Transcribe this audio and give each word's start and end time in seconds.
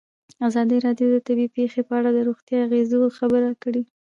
ازادي 0.47 0.77
راډیو 0.85 1.07
د 1.11 1.17
طبیعي 1.27 1.53
پېښې 1.57 1.81
په 1.87 1.93
اړه 1.99 2.09
د 2.13 2.19
روغتیایي 2.27 2.63
اغېزو 2.67 2.99
خبره 3.19 3.49
کړې. 3.63 3.81